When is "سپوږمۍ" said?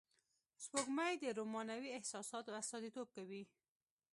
0.63-1.13